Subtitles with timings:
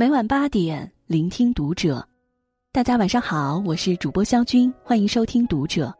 [0.00, 2.06] 每晚八点，聆听读者。
[2.70, 5.92] 大家晚上好，我是主播肖军，欢迎收听读者。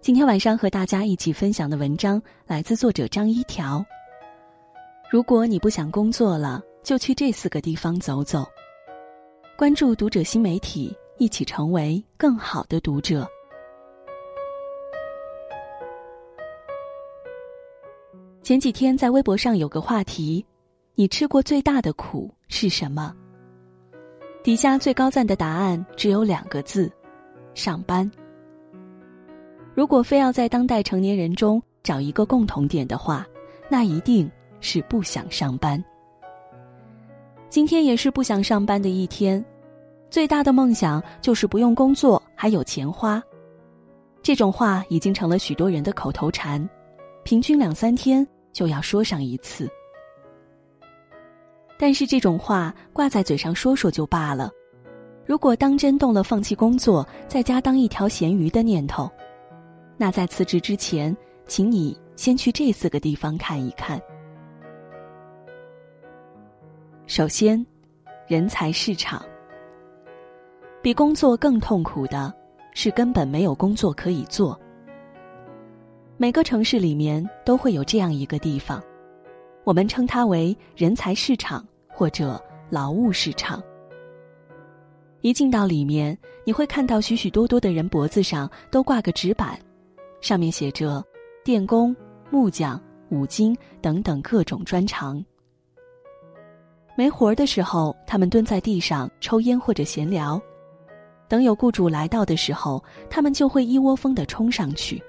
[0.00, 3.84] 今天晚上和大家一起分享的文章来自作者张一条。
[5.10, 8.46] 如果你不想工作了，就去这四个地方走走。
[9.54, 13.28] 关注读者新媒体，一起成为更好的读者。
[18.42, 20.42] 前几天在微博上有个话题：
[20.94, 23.14] 你吃过最大的苦是什么？
[24.42, 26.90] 底下最高赞的答案只有两个字：
[27.54, 28.10] 上班。
[29.74, 33.26] 如果非要在当代成年人中找一个共同点的话，
[33.70, 35.82] 那一定是不想上班。
[37.48, 39.42] 今天也是不想上班的一天，
[40.10, 43.22] 最大的梦想就是不用工作还有钱花。
[44.22, 46.68] 这种话已经成了许多人的口头禅，
[47.22, 48.26] 平均两三天。
[48.52, 49.70] 就要说上一次，
[51.82, 54.50] 但是这种话挂在嘴上说说就罢了。
[55.24, 59.10] 如果当真动了放弃工作，在家当一条咸鱼的念头，
[59.96, 63.98] 那在辞职之前，请你先去这四个地方看一看。
[67.06, 67.64] 首先，
[68.26, 69.24] 人才市场。
[70.82, 72.30] 比工作更痛苦的
[72.74, 74.60] 是根本没有工作可以做。
[76.18, 78.82] 每个城市里面都会有这样一个地方，
[79.64, 81.66] 我们称它为人才市场
[82.00, 83.62] 或者劳务市场。
[85.20, 86.16] 一进到里面，
[86.46, 89.58] 你会看到许许多多的人脖子上都挂个纸板，
[90.22, 91.04] 上面写着
[91.44, 91.94] 电工、
[92.30, 95.22] 木匠、五金等等各种专长。
[96.96, 100.40] 没活儿的时候，他们蹲在地上抽烟或者闲聊；
[101.28, 105.02] 等有雇主来到的时候，他们就会一窝蜂的冲上去。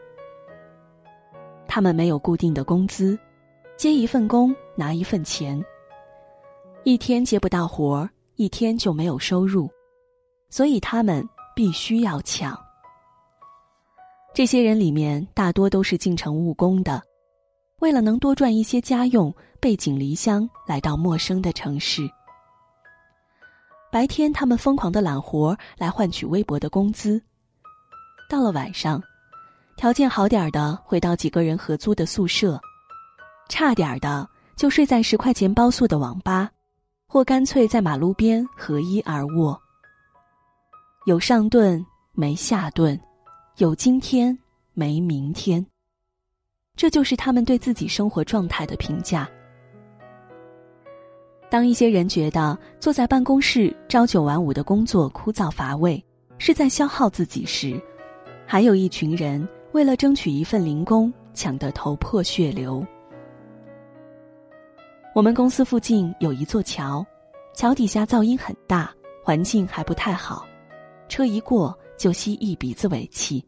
[1.69, 3.17] 他们没有固定的工资，
[3.77, 5.63] 接一份工拿一份钱。
[6.83, 9.69] 一天接不到活儿，一天就没有收入，
[10.49, 12.59] 所以他们必须要抢。
[14.33, 16.99] 这些人里面大多都是进城务工的，
[17.81, 22.09] 为了能多赚一些家用，背井离乡来到陌生的城市。
[23.91, 27.21] 白天他们疯狂的揽活儿来换取微薄的工资，
[28.27, 29.01] 到了晚上。
[29.77, 32.59] 条件好点儿的会到几个人合租的宿舍，
[33.49, 36.49] 差点儿的就睡在十块钱包宿的网吧，
[37.11, 39.61] 或干脆在马路边合衣而卧。
[41.05, 42.97] 有上顿没下顿，
[43.57, 44.37] 有今天
[44.73, 45.65] 没明天。
[46.73, 49.29] 这就是他们对自己生活状态的评价。
[51.49, 56.01] 当一些人觉得坐在办公室朝九晚五的工作枯燥乏味，
[56.37, 57.77] 是在消耗自己时，
[58.45, 59.45] 还有一群人。
[59.73, 62.85] 为了争取一份零工，抢得头破血流。
[65.13, 67.05] 我们公司附近有一座桥，
[67.53, 68.89] 桥底下噪音很大，
[69.21, 70.47] 环境还不太好，
[71.09, 73.45] 车一过就吸一鼻子尾气。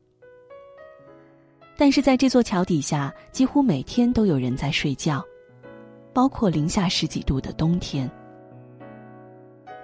[1.78, 5.24] 但是在这座桥底下，几乎每天都有人在睡觉，
[6.12, 8.12] 包括零下十几度的冬天。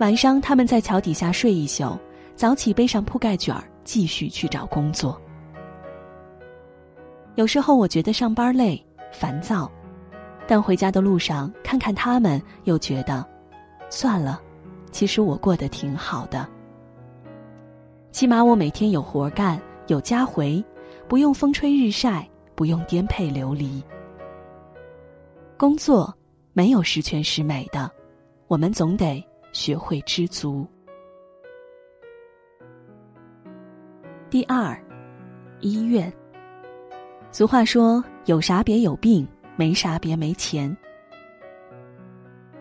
[0.02, 1.98] 晚上他们在桥底下睡一宿，
[2.36, 5.20] 早起背上铺盖卷儿，继续去找工作。
[7.36, 9.72] 有时候我觉得上班累、烦躁，
[10.50, 13.24] 但回家的路上看看他们，又觉得，
[13.88, 14.42] 算了，
[14.92, 16.50] 其实我过得挺好的。
[18.10, 20.66] 起码我每天有活干，有家回，
[21.08, 23.84] 不用风吹日晒，不用颠沛流离。
[25.56, 26.12] 工作
[26.52, 27.88] 没有十全十美的，
[28.48, 29.24] 我们总得
[29.54, 30.66] 学会知足。
[34.32, 34.76] 第二，
[35.60, 36.12] 医院。
[37.32, 39.28] 俗话说：“有啥别有病，
[39.60, 40.74] 没啥别没钱。”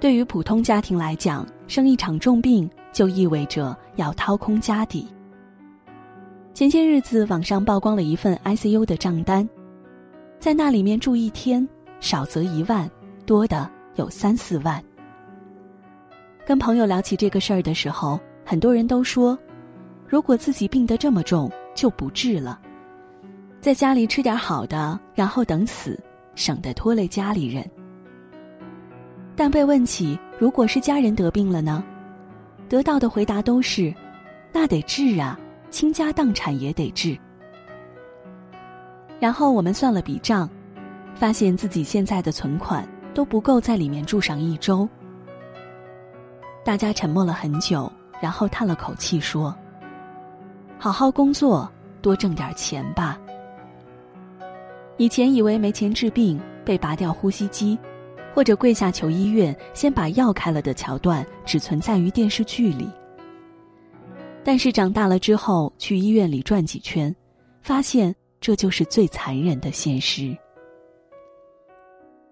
[0.00, 5.06] 对于普通家庭来讲，生一场重病就意味着要掏空家底。
[6.54, 9.48] 前些日子，网上曝光了一份 ICU 的账单，
[10.41, 11.66] 在那里面住一天，
[12.00, 12.91] 少则一万，
[13.24, 14.83] 多的有三四万。
[16.44, 19.39] 跟朋友聊起这个事儿的时候，很多人都说
[20.09, 22.60] ：“如果自己病得这么重，就不治了。”
[23.60, 26.01] 在家里吃点好的，然后等死，
[26.39, 27.69] 省得拖累家里人。
[29.35, 31.83] 但被问起如果是家人得病了呢，
[32.69, 33.93] 得到的回答都是：
[34.53, 35.39] 那得治啊，
[35.69, 37.19] 倾家荡产也得治。
[39.19, 40.49] 然后我们算了笔账，
[41.17, 44.89] 发现自己现在的存款都不够在里面住上一周。
[46.65, 47.91] 大家沉默了很久，
[48.21, 49.53] 然后叹了口气说
[50.79, 51.69] ：“好好工作，
[52.01, 53.19] 多挣点钱吧。”
[54.98, 57.78] 以前以为没钱治病，被拔掉呼吸机，
[58.34, 62.91] 或者跪下求医院先把药开了的桥段，只存在于电视剧里。
[64.42, 67.15] 但是长大了之后，去医院里转几圈，
[67.62, 70.36] 发现这就是最残忍的现实。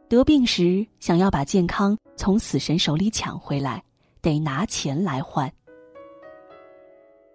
[0.08, 3.80] 得病时，想要把健康从死神手里抢回来，
[4.20, 5.50] 得拿钱来换。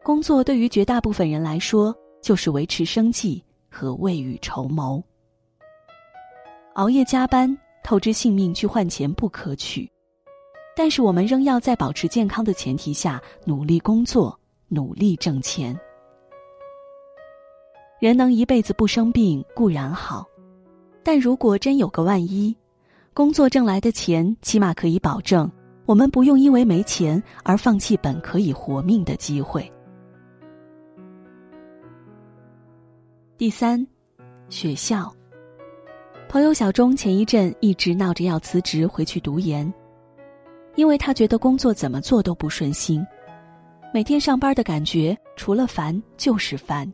[0.04, 5.01] 工作对于绝大部分人来说，就是维持生计和未雨绸缪。
[6.74, 9.90] 熬夜加班、透支性命去换钱不可取，
[10.76, 14.38] 但是我们仍要在保持健康的前提下努力工作。
[14.74, 15.78] 努力挣钱，
[18.00, 20.26] 人能一辈子不生病固然好，
[21.04, 22.56] 但如果真有个万一，
[23.14, 25.52] 工作挣来的钱起码可以保证
[25.86, 29.70] 我们不用因为没钱而放弃本可以活命的机会。
[33.38, 33.86] 第三，
[34.48, 35.14] 学校，
[36.31, 39.69] 朋友小钟前一阵一直闹着要辞职回去读研，
[40.75, 43.06] 因为他觉得工作怎么做都不顺心。
[43.94, 46.89] 每天上班的感觉，除了烦就是烦，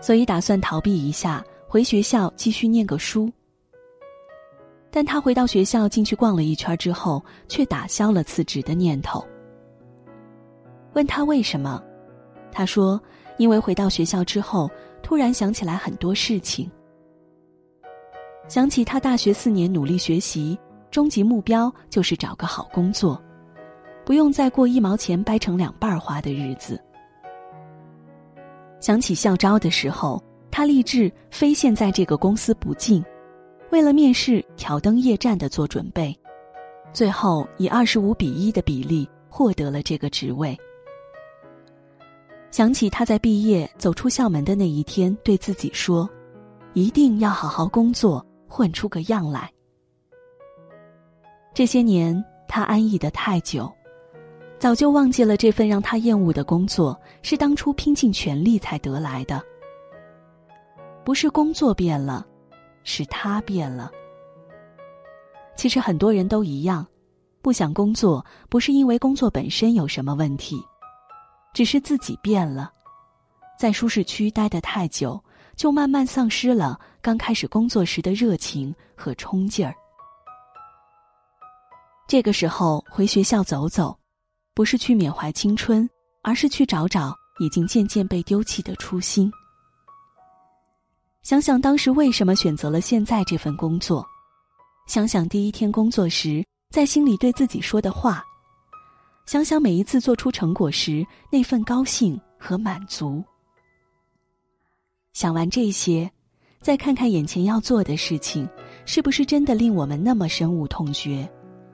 [0.00, 3.30] 所以打算逃避一下，回学校继续念个书。
[4.90, 9.24] 但他回到学校进去逛了一圈之后，却打消了辞职的念头。
[10.94, 11.80] 问他为什么，
[12.50, 13.00] 他说
[13.38, 14.68] ：“因为回到学校之后，
[15.00, 16.68] 突然想起来很多事情，
[18.48, 20.58] 想起他大学四年努力学习，
[20.90, 23.20] 终极目标就是找个好工作。”
[24.04, 26.82] 不用再过一毛钱掰成两半花的日子。
[28.80, 33.02] 想起校招的时候，他立志非现在这个公司不进，
[33.70, 36.12] 为了面试挑灯夜战的做准备，
[36.92, 40.58] 最后以二十五比一的比例获得了这个职位。
[42.50, 46.10] 想起他在毕业走出校门的那一天，对自己说
[46.74, 49.50] ：“一定要好好工作，混出个样来。”
[51.54, 53.72] 这些年，他安逸的太久。
[54.58, 59.42] 早就忘记了这份让他厌恶的工作是当初拼尽全力才得来的。
[61.04, 62.24] 不是工作变了，
[62.84, 63.90] 是他变了。
[65.56, 66.86] 其实很多人都一样，
[67.40, 70.62] 不想工作不是因为工作本身有什么问题，
[71.52, 72.72] 只是自己变了，
[73.58, 75.20] 在舒适区待得太久，
[75.56, 79.74] 就慢慢丧失了刚开始工作时的热情和冲劲儿。
[82.08, 83.96] 这个时候回学校走走。
[84.54, 85.88] 不是去缅怀青春，
[86.20, 89.32] 而是去找找已经渐渐被丢弃的初心。
[91.22, 94.06] 想想当时为什么选择了现在这份工作，
[94.86, 98.22] 想想第一天工作时在心里对自己说的话，
[99.24, 103.24] 想想每一次做出成果时那份高兴和满足。
[105.12, 106.10] 想完这些，
[106.60, 108.48] 再看看眼前要做的事情，
[108.86, 111.28] 是不是真的令我们那么深恶痛绝，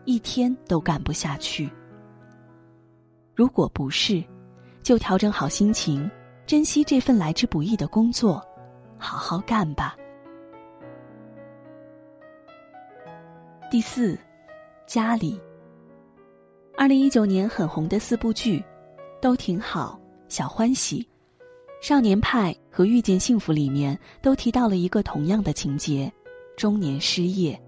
[0.05, 1.70] 一天都干不下去？
[3.35, 4.23] 如果不是，
[4.82, 6.11] 就调整好心情，
[6.46, 8.44] 珍惜这份来之不易的工作，
[8.99, 9.96] 好好干吧。
[13.70, 14.19] 第四，
[14.87, 15.40] 家里。
[16.76, 18.64] 二零一九年很红的四部剧，
[19.20, 19.96] 都挺好，
[20.35, 21.00] 《小欢喜》
[21.81, 26.13] 《少年派》和《遇见幸福》里面都提到了一个同样的情节：
[26.57, 27.59] 中年失业。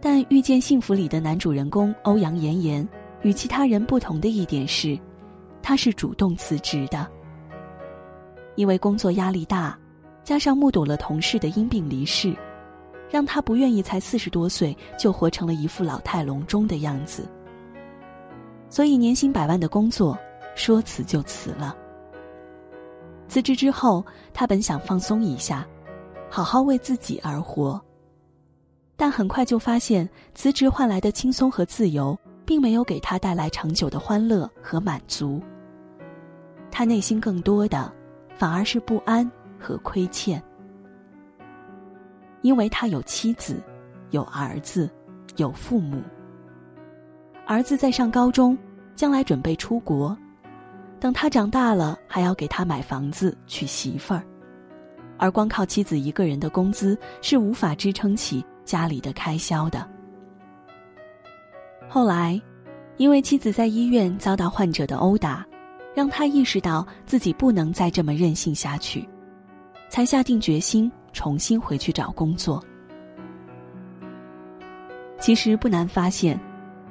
[0.00, 2.88] 但《遇见幸福》里的男主人公欧阳妍妍。
[3.22, 4.98] 与其他人不同的一点是，
[5.62, 7.08] 他是主动辞职的。
[8.56, 9.78] 因为工作压力大，
[10.24, 12.34] 加上目睹了同事的因病离世，
[13.08, 17.28] 让他不愿意才四十多岁就活成了一副老态龙钟的样子。
[18.68, 20.18] 所以年薪百万的工作，
[20.56, 21.76] 说辞就辞了。
[23.32, 25.66] 辞职之后，他本想放松一下，
[26.28, 27.80] 好好为自己而活，
[28.94, 32.14] 但很快就发现辞职换来的轻松和自由。
[32.44, 35.40] 并没有给他带来长久的欢乐和满足。
[36.70, 37.90] 他内心更多的，
[38.34, 40.42] 反而是不安和亏欠，
[42.42, 43.62] 因为他有妻子，
[44.10, 44.90] 有儿子，
[45.36, 46.02] 有父母。
[47.46, 48.58] 儿子在上高中，
[48.94, 50.16] 将来准备出国，
[51.02, 54.22] 等他长大了，还要给他买房子、娶媳妇儿，
[55.18, 59.84] 而光靠妻子一个人的工资是无法支撑起家里的开销的。
[61.88, 62.40] 后来，
[62.98, 65.44] 因为妻子在医院遭到患者的殴打，
[65.92, 69.04] 让他意识到自己不能再这么任性下去，
[69.88, 72.62] 才下定决心重新回去找工作。
[75.18, 76.38] 其实不难发现，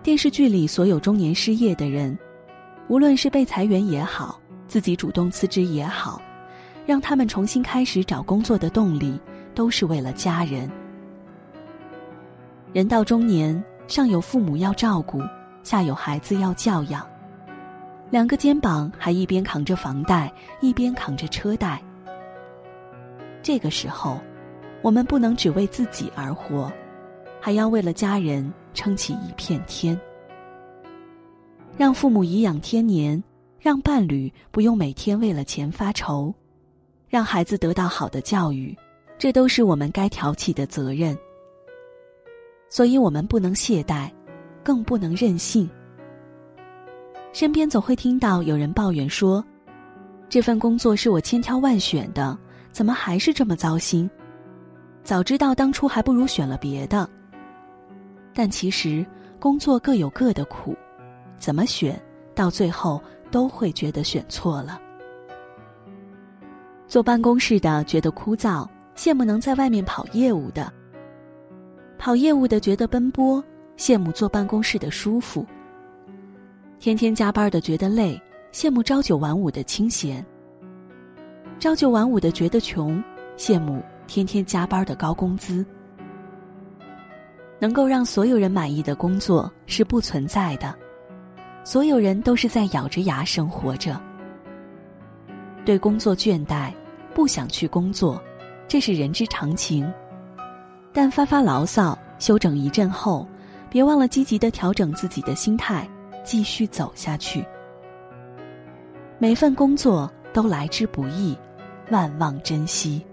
[0.03, 2.19] 电视剧里所有中年失业的人，
[2.91, 6.21] 无论是被裁员也好，自己主动辞职也好，
[6.85, 9.17] 让他们重新开始找工作的动力，
[9.55, 10.69] 都是为了家人。
[12.73, 15.21] 人到中年，上有父母要照顾，
[15.63, 17.07] 下有孩子要教养，
[18.09, 20.29] 两个肩膀还一边扛着房贷，
[20.59, 21.81] 一边扛着车贷。
[23.41, 24.19] 这个时候，
[24.81, 26.69] 我们不能只为自己而活，
[27.39, 29.97] 还要为了家人撑起一片天。
[31.81, 33.23] 让父母颐养天年，
[33.59, 36.31] 让伴侣不用每天为了钱发愁，
[37.09, 38.77] 让孩子得到好的教育，
[39.17, 41.17] 这都是我们该挑起的责任。
[42.69, 44.11] 所以我们不能懈怠，
[44.63, 45.67] 更不能任性。
[47.33, 49.43] 身边总会听到有人抱怨说
[50.29, 52.37] ：“这份工作是我千挑万选的。”
[52.71, 54.07] 怎么还是这么糟心？
[55.03, 57.09] 早知道当初还不如选了别的。
[58.35, 59.03] 但其实
[59.39, 60.75] 工作各有各的苦，
[61.41, 61.99] 怎么选，
[62.35, 64.79] 到最后都会觉得选错了。
[66.87, 70.71] 坐办公室的觉得枯燥，羡慕能在外面跑业务的；
[71.97, 73.43] 跑业务的觉得奔波，
[73.75, 75.43] 羡慕坐办公室的舒服；
[76.79, 78.21] 天天加班的觉得累，
[78.53, 80.23] 羡慕朝九晚五的清闲。
[81.59, 83.03] 朝九晚五的觉得穷，
[83.35, 85.65] 羡慕天天加班的高工资。
[87.57, 90.75] 能够让所有人满意的工作是不存在的，
[91.63, 93.99] 所有人都是在咬着牙生活着。
[95.63, 96.71] 对工作倦怠，
[97.13, 98.21] 不想去工作，
[98.67, 99.91] 这是人之常情。
[100.91, 103.27] 但发发牢骚，休整一阵后，
[103.69, 105.87] 别忘了积极的调整自己的心态，
[106.23, 107.45] 继续走下去。
[109.19, 111.37] 每份工作都来之不易。
[111.89, 113.05] 万望珍惜。